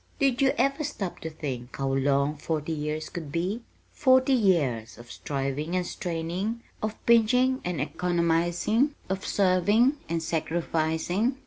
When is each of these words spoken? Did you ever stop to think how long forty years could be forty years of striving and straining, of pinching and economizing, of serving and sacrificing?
Did 0.17 0.41
you 0.41 0.51
ever 0.57 0.83
stop 0.83 1.19
to 1.19 1.29
think 1.29 1.75
how 1.77 1.93
long 1.93 2.35
forty 2.35 2.71
years 2.71 3.07
could 3.07 3.31
be 3.31 3.61
forty 3.91 4.33
years 4.33 4.97
of 4.97 5.11
striving 5.11 5.75
and 5.75 5.85
straining, 5.85 6.63
of 6.81 6.95
pinching 7.05 7.61
and 7.63 7.79
economizing, 7.79 8.95
of 9.09 9.23
serving 9.27 9.97
and 10.09 10.23
sacrificing? 10.23 11.37